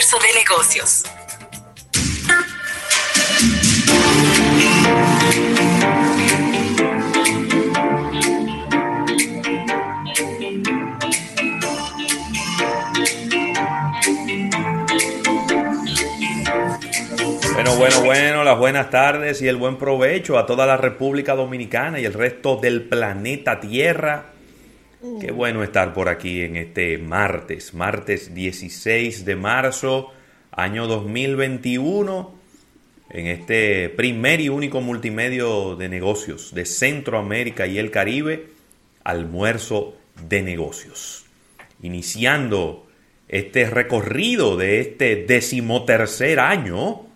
[0.00, 1.02] De negocios.
[17.52, 22.00] Bueno, bueno, bueno, las buenas tardes y el buen provecho a toda la República Dominicana
[22.00, 24.39] y el resto del planeta Tierra
[25.00, 30.08] Qué bueno estar por aquí en este martes, martes 16 de marzo,
[30.50, 32.34] año 2021,
[33.08, 38.50] en este primer y único multimedio de negocios de Centroamérica y el Caribe,
[39.02, 39.96] almuerzo
[40.28, 41.24] de negocios.
[41.82, 42.86] Iniciando
[43.26, 47.06] este recorrido de este decimotercer año.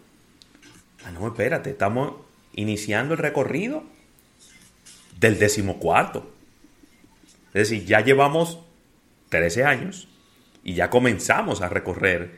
[1.04, 2.14] Ah, no, espérate, estamos
[2.54, 3.84] iniciando el recorrido
[5.20, 6.33] del decimocuarto.
[7.54, 8.60] Es decir, ya llevamos
[9.30, 10.08] 13 años
[10.64, 12.32] y ya comenzamos a recorrer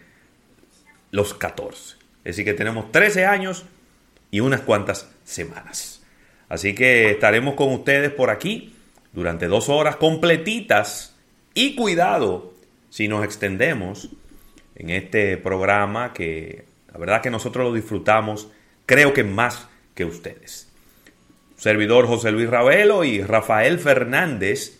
[1.10, 1.96] los 14.
[2.18, 3.64] Es decir, que tenemos 13 años
[4.30, 6.04] y unas cuantas semanas.
[6.48, 8.74] Así que estaremos con ustedes por aquí
[9.12, 11.16] durante dos horas completitas
[11.54, 12.52] y cuidado
[12.90, 14.10] si nos extendemos
[14.74, 18.48] en este programa que la verdad que nosotros lo disfrutamos
[18.84, 20.68] creo que más que ustedes.
[21.56, 24.78] Servidor José Luis Ravelo y Rafael Fernández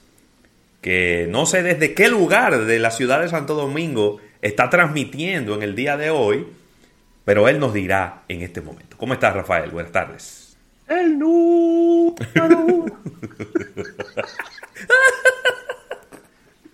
[0.86, 5.64] que no sé desde qué lugar de la ciudad de Santo Domingo está transmitiendo en
[5.64, 6.46] el día de hoy,
[7.24, 8.96] pero él nos dirá en este momento.
[8.96, 9.72] ¿Cómo estás, Rafael?
[9.72, 10.56] Buenas tardes.
[10.86, 12.14] El número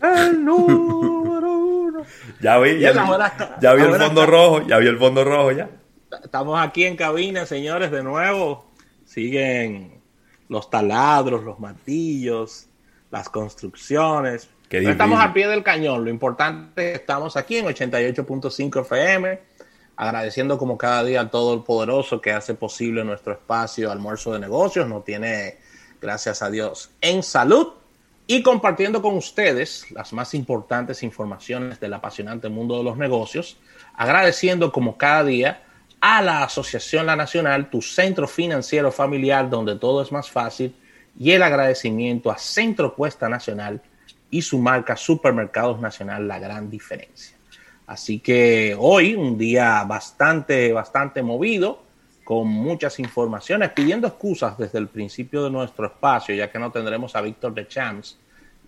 [0.03, 2.03] El número uno.
[2.43, 2.99] Ya vi, ya, vi
[3.83, 5.71] el fondo rojo, ya vi el fondo rojo ya.
[6.23, 8.71] Estamos aquí en cabina, señores, de nuevo.
[9.07, 10.03] Siguen
[10.51, 12.69] los taladros, los martillos,
[13.13, 14.49] las construcciones.
[14.71, 16.03] Estamos al pie del cañón.
[16.03, 19.39] Lo importante es que estamos aquí en 88.5 FM,
[19.97, 24.41] agradeciendo como cada día al todo el poderoso que hace posible nuestro espacio almuerzo de
[24.41, 24.89] negocios.
[24.89, 25.59] Nos tiene,
[26.01, 27.75] gracias a Dios, en salud
[28.27, 33.59] y compartiendo con ustedes las más importantes informaciones del apasionante mundo de los negocios,
[33.95, 35.63] agradeciendo como cada día
[36.01, 40.75] a la Asociación La Nacional, tu centro financiero familiar donde todo es más fácil
[41.19, 43.81] y el agradecimiento a Centro Cuesta Nacional
[44.31, 47.37] y su marca Supermercados Nacional La Gran Diferencia.
[47.87, 51.83] Así que hoy un día bastante, bastante movido,
[52.25, 57.15] con muchas informaciones, pidiendo excusas desde el principio de nuestro espacio, ya que no tendremos
[57.17, 58.19] a Víctor de Champs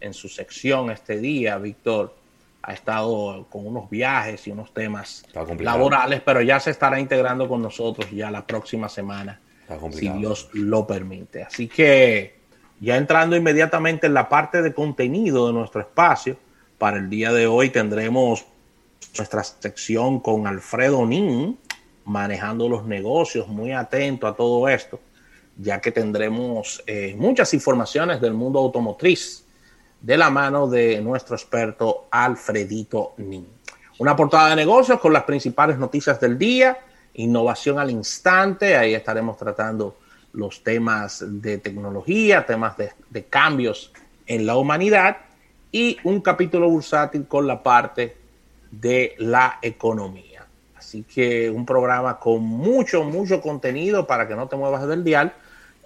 [0.00, 1.56] en su sección este día.
[1.56, 2.15] Víctor
[2.60, 5.25] ha estado con unos viajes y unos temas
[5.59, 9.41] laborales, pero ya se estará integrando con nosotros ya la próxima semana
[9.92, 11.42] si Dios lo permite.
[11.42, 12.34] Así que
[12.80, 16.36] ya entrando inmediatamente en la parte de contenido de nuestro espacio,
[16.78, 18.44] para el día de hoy tendremos
[19.16, 21.58] nuestra sección con Alfredo Nin,
[22.04, 25.00] manejando los negocios, muy atento a todo esto,
[25.56, 29.44] ya que tendremos eh, muchas informaciones del mundo automotriz
[30.00, 33.47] de la mano de nuestro experto Alfredito Nin.
[33.98, 36.76] Una portada de negocios con las principales noticias del día
[37.14, 39.97] innovación al instante, ahí estaremos tratando
[40.32, 43.92] los temas de tecnología, temas de, cambios
[44.26, 45.19] en la humanidad
[45.70, 48.16] y un capítulo bursátil con la parte
[48.70, 50.44] de la economía.
[50.76, 55.32] Así que un programa con mucho, mucho contenido para que no te muevas del dial.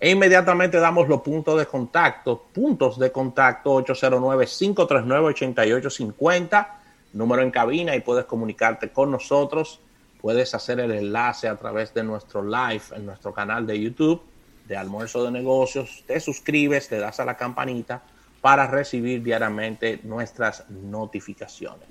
[0.01, 6.69] E inmediatamente damos los puntos de contacto, puntos de contacto 809-539-8850,
[7.15, 9.81] número en cabina y puedes comunicarte con nosotros
[10.21, 14.23] puedes hacer el enlace a través de nuestro live en nuestro canal de YouTube
[14.67, 16.05] de Almuerzo de Negocios.
[16.07, 18.03] Te suscribes, te das a la campanita
[18.41, 21.89] para recibir diariamente nuestras notificaciones.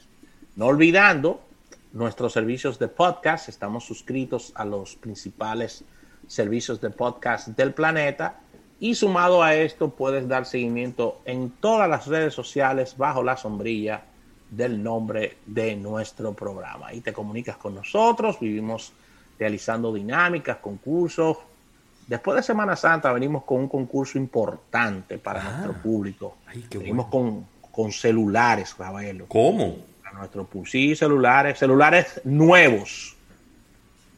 [0.56, 1.42] No olvidando
[1.94, 3.50] nuestros servicios de podcast.
[3.50, 5.84] Estamos suscritos a los principales
[6.28, 8.40] servicios de podcast del planeta.
[8.80, 14.04] Y sumado a esto, puedes dar seguimiento en todas las redes sociales bajo la sombrilla
[14.50, 16.94] del nombre de nuestro programa.
[16.94, 18.94] y te comunicas con nosotros, vivimos
[19.38, 21.38] realizando dinámicas, concursos.
[22.08, 25.52] Después de Semana Santa venimos con un concurso importante para ah.
[25.52, 26.38] nuestro público.
[26.72, 29.26] venimos con, con, celulares, Ravelo.
[29.28, 29.76] ¿Cómo?
[30.06, 33.16] A nuestro sí, celulares, celulares nuevos.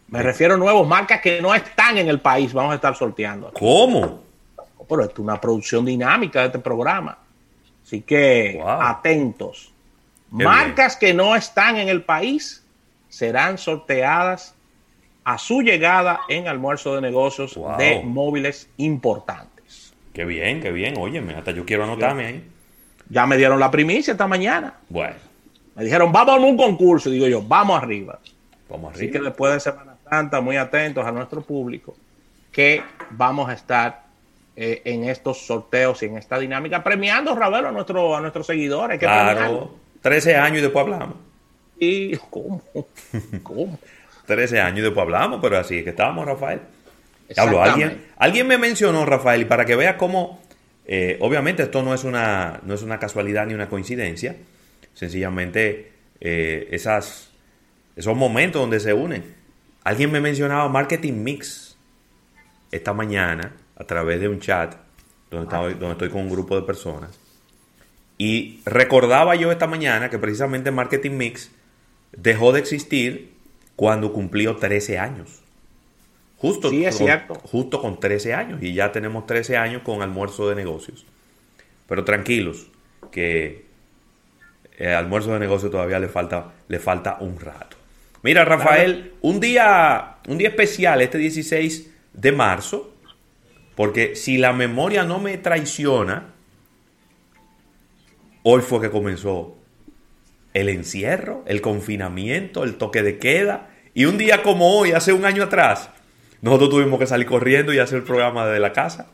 [0.07, 3.51] Me refiero a nuevos, marcas que no están en el país, vamos a estar sorteando.
[3.53, 4.21] ¿Cómo?
[4.87, 7.17] Pero esto es una producción dinámica de este programa.
[7.83, 9.71] Así que atentos.
[10.31, 12.63] Marcas que no están en el país
[13.09, 14.55] serán sorteadas
[15.23, 19.93] a su llegada en almuerzo de negocios de móviles importantes.
[20.13, 20.95] Qué bien, qué bien.
[20.97, 22.43] Óyeme, hasta yo quiero anotarme ahí.
[23.09, 24.75] Ya me dieron la primicia esta mañana.
[24.89, 25.15] Bueno.
[25.75, 27.09] Me dijeron, vamos a un concurso.
[27.09, 28.19] Y digo yo, vamos arriba.
[28.69, 29.03] Vamos arriba.
[29.03, 31.95] Así que después de Semana Santa, muy atentos a nuestro público,
[32.51, 34.03] que vamos a estar
[34.55, 38.99] eh, en estos sorteos y en esta dinámica, premiando, Ravelo, a, nuestro, a nuestros seguidores.
[38.99, 41.15] claro, 13 años y después hablamos.
[41.77, 42.61] ¿Y cómo?
[43.43, 43.79] ¿Cómo?
[44.25, 46.61] 13 años y después hablamos, pero así es que estábamos, Rafael.
[47.37, 50.41] Hablo, alguien, alguien me mencionó, Rafael, y para que veas cómo,
[50.85, 54.35] eh, obviamente esto no es, una, no es una casualidad ni una coincidencia,
[54.93, 57.31] sencillamente eh, esas,
[57.95, 59.35] esos momentos donde se unen.
[59.83, 61.77] Alguien me mencionaba Marketing Mix
[62.71, 64.75] esta mañana a través de un chat
[65.29, 67.28] donde, donde estoy con un grupo de personas.
[68.19, 71.51] Y recordaba yo esta mañana que precisamente Marketing Mix
[72.11, 73.31] dejó de existir
[73.77, 75.41] cuando cumplió 13 años.
[76.35, 77.33] Justo, sí, es con, cierto.
[77.35, 78.61] justo con 13 años.
[78.61, 81.05] Y ya tenemos 13 años con almuerzo de negocios.
[81.87, 82.67] Pero tranquilos,
[83.09, 83.65] que
[84.77, 87.77] el almuerzo de negocios todavía le falta, le falta un rato.
[88.21, 92.93] Mira, Rafael, un día, un día especial, este 16 de marzo,
[93.75, 96.33] porque si la memoria no me traiciona,
[98.51, 99.55] hoy fue que comenzó
[100.53, 103.69] el encierro, el confinamiento, el toque de queda.
[103.93, 105.89] Y un día como hoy, hace un año atrás,
[106.41, 109.07] nosotros tuvimos que salir corriendo y hacer el programa de la casa.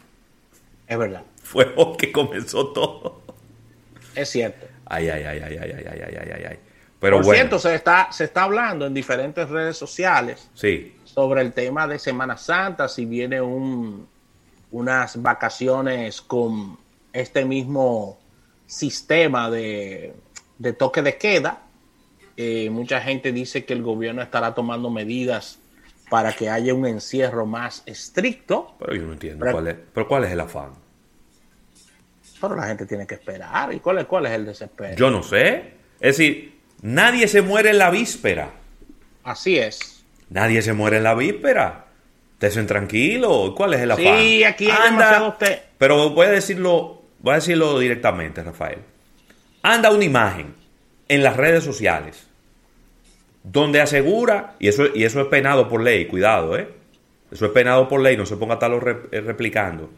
[0.87, 1.23] Es verdad.
[1.43, 3.21] Fue hoy que comenzó todo.
[4.15, 4.67] Es cierto.
[4.85, 6.59] Ay, ay, ay, ay, ay, ay, ay, ay, ay, ay.
[6.99, 10.95] Pero Por cierto, se está, se está hablando en diferentes redes sociales sí.
[11.03, 14.07] sobre el tema de Semana Santa, si viene un,
[14.71, 16.77] unas vacaciones con
[17.11, 18.17] este mismo
[18.65, 20.13] sistema de,
[20.77, 21.62] toque de queda.
[22.38, 25.59] Eh, mucha gente dice que el gobierno estará tomando medidas
[26.09, 28.75] para que haya un encierro más estricto.
[28.79, 30.71] Pero yo no entiendo cuál es, pero cuál es el afán.
[32.39, 33.73] Pero la gente tiene que esperar.
[33.73, 34.95] ¿Y cuál es, cuál es el desespero?
[34.95, 35.75] Yo no sé.
[36.00, 38.51] Es decir, nadie se muere en la víspera.
[39.23, 40.03] Así es.
[40.29, 41.85] Nadie se muere en la víspera.
[42.39, 43.56] Estén tranquilo.
[43.56, 44.19] ¿Cuál es el afán?
[44.19, 45.61] Sí, aquí Anda, usted.
[45.77, 48.77] Pero voy a decirlo, voy a decirlo directamente, Rafael.
[49.63, 50.54] Anda una imagen
[51.10, 52.27] en las redes sociales
[53.42, 56.69] donde asegura, y eso, y eso es penado por ley, cuidado, ¿eh?
[57.31, 58.80] Eso es penado por ley, no se ponga a estarlo
[59.12, 59.89] eh, replicando.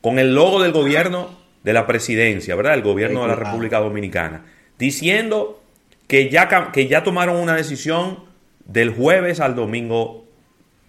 [0.00, 2.72] Con el logo del gobierno de la presidencia, ¿verdad?
[2.72, 4.46] El gobierno de la República Dominicana.
[4.78, 5.62] Diciendo
[6.06, 8.20] que ya, que ya tomaron una decisión
[8.64, 10.24] del jueves al domingo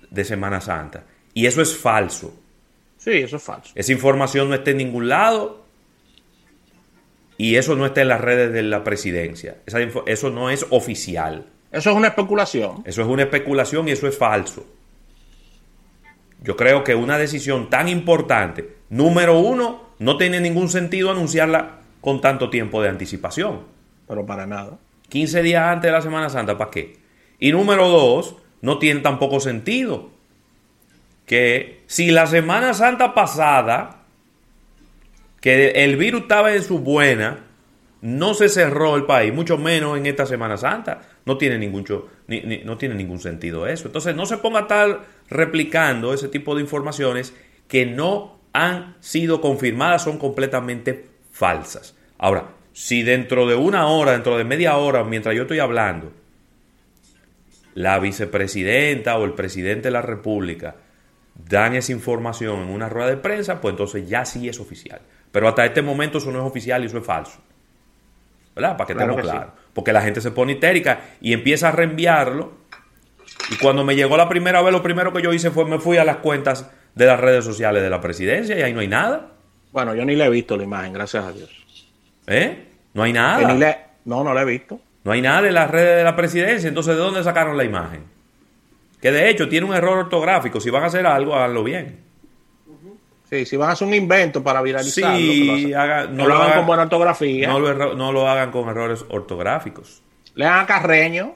[0.09, 1.03] de Semana Santa.
[1.33, 2.33] Y eso es falso.
[2.97, 3.71] Sí, eso es falso.
[3.75, 5.64] Esa información no está en ningún lado
[7.37, 9.57] y eso no está en las redes de la presidencia.
[10.05, 11.45] eso no es oficial.
[11.71, 12.83] Eso es una especulación.
[12.85, 14.65] Eso es una especulación y eso es falso.
[16.41, 22.21] Yo creo que una decisión tan importante, número uno, no tiene ningún sentido anunciarla con
[22.21, 23.61] tanto tiempo de anticipación.
[24.07, 24.77] Pero para nada.
[25.09, 26.97] 15 días antes de la Semana Santa, ¿para qué?
[27.39, 30.11] Y número dos, no tiene tampoco sentido
[31.25, 33.94] que si la Semana Santa pasada,
[35.45, 37.45] que el virus estaba en su buena,
[38.01, 41.01] no se cerró el país, mucho menos en esta Semana Santa.
[41.23, 41.85] No tiene ningún,
[42.65, 43.85] no tiene ningún sentido eso.
[43.85, 47.35] Entonces no se ponga a estar replicando ese tipo de informaciones
[47.67, 51.95] que no han sido confirmadas, son completamente falsas.
[52.17, 56.11] Ahora, si dentro de una hora, dentro de media hora, mientras yo estoy hablando,
[57.75, 60.77] la vicepresidenta o el presidente de la República
[61.35, 65.01] dan esa información en una rueda de prensa, pues entonces ya sí es oficial.
[65.35, 67.41] Pero hasta este momento eso no es oficial y eso es falso.
[68.55, 68.77] ¿Verdad?
[68.77, 69.51] Para que estemos claros.
[69.73, 72.53] Porque la gente se pone histérica y empieza a reenviarlo.
[73.51, 75.97] Y cuando me llegó la primera vez, lo primero que yo hice fue me fui
[75.97, 79.33] a las cuentas de las redes sociales de la presidencia y ahí no hay nada.
[79.73, 81.49] Bueno, yo ni le he visto la imagen, gracias a Dios.
[82.27, 82.69] ¿Eh?
[82.93, 83.89] No hay nada.
[84.05, 84.79] No, no la he visto.
[85.03, 86.69] No hay nada en las redes de la presidencia.
[86.69, 88.05] Entonces, ¿de dónde sacaron la imagen?
[89.01, 90.61] Que de hecho tiene un error ortográfico.
[90.61, 92.04] Si van a hacer algo, háganlo bien.
[93.29, 95.71] Sí, si van a hacer un invento para viralizarlo, sí,
[96.11, 97.47] no, lo, hagan, con buena ortografía.
[97.47, 97.59] No
[98.11, 100.03] lo, hagan con errores ortográficos.
[100.35, 101.33] Lean a Carreño.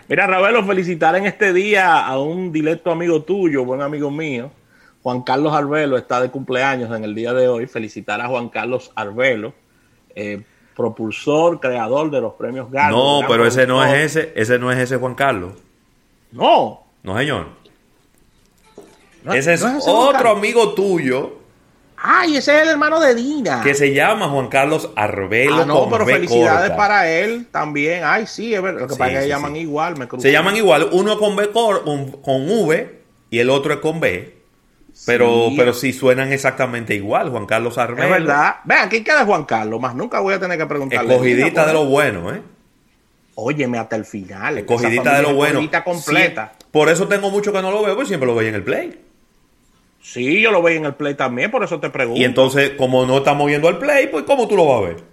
[0.07, 4.51] Mira, Ravelo, felicitar en este día a un directo amigo tuyo, buen amigo mío,
[5.01, 7.65] Juan Carlos Arbelo está de cumpleaños en el día de hoy.
[7.65, 9.53] Felicitar a Juan Carlos Arbelo,
[10.15, 10.41] eh,
[10.75, 13.21] propulsor, creador de los premios Gardo.
[13.21, 15.53] No, pero ese no es ese, ese no es ese Juan Carlos.
[16.31, 16.83] No.
[17.03, 17.60] No, señor.
[19.33, 21.41] Ese es, otro amigo tuyo.
[22.03, 23.61] Ay, ese es el hermano de Dina.
[23.61, 25.61] Que se llama Juan Carlos Arbelo.
[25.61, 28.03] Ah, no, pero felicidades para él también.
[28.03, 28.81] Ay, sí, es verdad.
[28.81, 29.97] Lo que pasa es que se llaman igual.
[29.97, 30.89] Me se llaman igual.
[30.91, 34.41] Uno con B con, con V y el otro es con B.
[35.05, 35.55] Pero sí.
[35.57, 38.03] pero sí suenan exactamente igual, Juan Carlos Arbelo.
[38.03, 38.55] Es verdad.
[38.65, 39.79] Vean, ¿quién queda Juan Carlos?
[39.79, 41.13] Más nunca voy a tener que preguntarle.
[41.13, 42.41] Escogidita de lo bueno, ¿eh?
[43.35, 44.57] Óyeme hasta el final.
[44.57, 45.61] Escogidita de lo bueno.
[45.83, 46.53] completa.
[46.71, 48.99] por eso tengo mucho que no lo veo, pues siempre lo veía en el play.
[50.01, 52.19] Sí, yo lo veía en el play también, por eso te pregunto.
[52.19, 55.11] Y entonces, como no estamos viendo el play, pues ¿cómo tú lo vas a ver?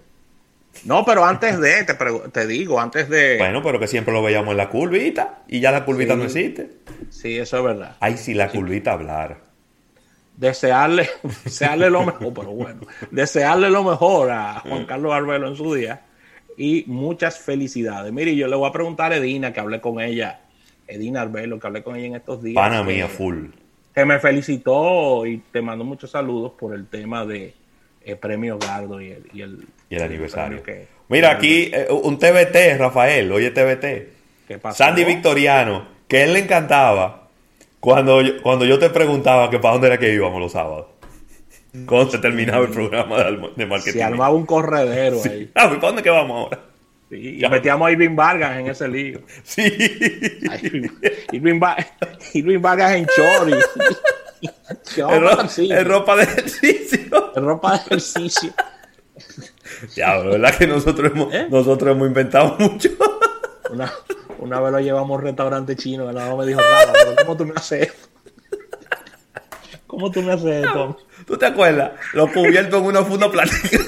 [0.85, 1.93] No, pero antes de, te,
[2.31, 3.37] te, digo, antes de...
[3.37, 6.69] Bueno, pero que siempre lo veíamos en la curvita y ya la curvita no existe.
[7.09, 7.97] Sí, eso es verdad.
[7.99, 9.39] Ay, si la curvita hablara.
[10.37, 11.09] Desearle,
[11.43, 12.81] desearle lo mejor, pero bueno,
[13.11, 16.01] desearle lo mejor a Juan Carlos Arbelo en su día
[16.57, 18.13] y muchas felicidades.
[18.13, 20.41] Mire, yo le voy a preguntar a Edina, que hablé con ella,
[20.87, 22.55] Edina Arbelo, que hablé con ella en estos días.
[22.55, 23.47] Pana mía, full.
[23.93, 27.53] Que me felicitó y te mando muchos saludos por el tema de
[28.05, 30.63] el premio Gardo y el, y el, y el aniversario.
[31.09, 34.47] Mira, aquí eh, un TBT, Rafael, oye TBT.
[34.47, 34.83] ¿Qué pasó?
[34.83, 37.27] Sandy Victoriano, que él le encantaba
[37.79, 40.87] cuando yo, cuando yo te preguntaba que para dónde era que íbamos los sábados.
[41.85, 43.91] Cuando se terminaba el programa de, marketing.
[43.91, 45.51] Se armaba un corredero ahí.
[45.55, 46.68] Ah, ¿para dónde que vamos ahora?
[47.09, 49.21] Sí, y metíamos a Irving Vargas en ese lío.
[49.43, 49.63] Sí.
[51.31, 51.59] Irving,
[52.61, 53.53] Vargas en chori.
[54.97, 57.33] en, ropa de ejercicio.
[57.35, 58.53] En ropa de ejercicio.
[59.95, 61.47] Ya, ¿verdad que nosotros hemos, ¿Eh?
[61.49, 62.89] nosotros hemos inventado mucho?
[63.71, 63.91] Una,
[64.39, 67.45] una vez lo llevamos a un restaurante chino, nada me dijo nada, pero ¿cómo tú
[67.45, 68.09] me haces esto?
[69.87, 70.97] ¿Cómo tú me haces esto?
[71.25, 71.91] ¿Tú te acuerdas?
[72.13, 73.83] Lo cubierto en una funda plástica.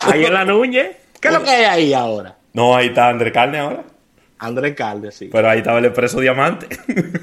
[0.00, 0.96] Ahí en la Núñez.
[1.20, 2.35] ¿Qué es lo que hay ahí ahora?
[2.56, 3.84] No, ahí está André Carne ahora.
[4.38, 5.28] André Carne, sí.
[5.30, 6.66] Pero ahí estaba el expreso diamante.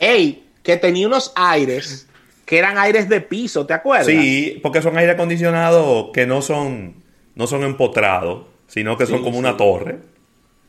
[0.00, 2.08] Ey, que tenía unos aires
[2.44, 4.08] que eran aires de piso, ¿te acuerdas?
[4.08, 6.96] Sí, porque son aire acondicionados que no son,
[7.36, 10.00] no son empotrados, sino que son como una torre.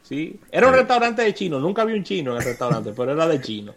[0.04, 3.28] Sí, era un restaurante de chino, nunca vi un chino en el restaurante, pero era
[3.28, 3.74] de chino.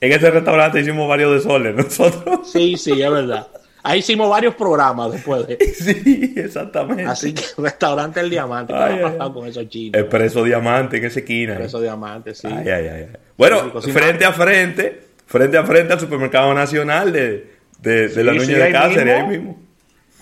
[0.00, 2.48] En ese restaurante hicimos varios de soles nosotros.
[2.52, 3.48] Sí, sí, es verdad.
[3.86, 5.58] Ahí hicimos varios programas después de.
[5.74, 7.04] Sí, exactamente.
[7.04, 8.72] Así que restaurante El Diamante.
[8.72, 10.00] ¿Qué ha pasado con esos chinos?
[10.00, 11.52] Expreso Diamante en esa esquina.
[11.52, 12.48] Expreso Diamante, sí.
[12.50, 13.06] Ay, ay, ay.
[13.36, 18.72] Bueno, frente a frente, frente a frente al supermercado nacional de, de, la Nuña de
[18.72, 19.60] Cáceres, ahí mismo.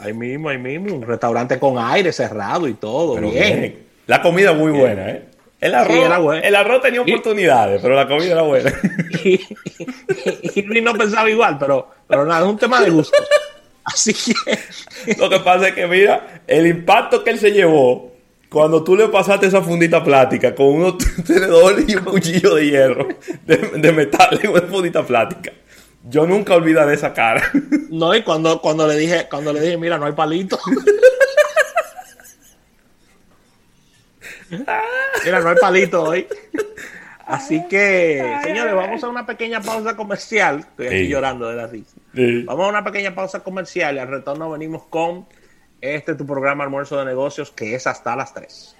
[0.01, 0.97] Ahí mismo, ahí mismo.
[0.97, 3.15] Un restaurante con aire cerrado y todo.
[3.21, 3.87] bien.
[4.09, 5.23] La comida muy buena, ¿eh?
[5.61, 8.73] El arroz, el arroz tenía oportunidades, pero la comida era buena.
[10.55, 13.17] Y, no pensaba igual, pero, pero nada, es un tema de gusto.
[13.85, 15.15] Así que.
[15.19, 18.13] Lo que pasa es que, mira, el impacto que él se llevó
[18.49, 23.09] cuando tú le pasaste esa fundita plástica con unos tenedores y un cuchillo de hierro,
[23.47, 25.53] de, metal y una fundita plástica.
[26.05, 27.51] Yo nunca olvidaré esa cara.
[27.89, 30.59] No, y cuando, cuando le dije, cuando le dije, mira, no hay palito.
[35.25, 36.27] Mira, no hay palito hoy.
[37.33, 40.59] Así que, señores, vamos a una pequeña pausa comercial.
[40.59, 41.97] Estoy aquí llorando de la risa.
[42.45, 45.27] Vamos a una pequeña pausa comercial y al retorno venimos con
[45.81, 48.77] este tu programa Almuerzo de Negocios que es hasta las 3.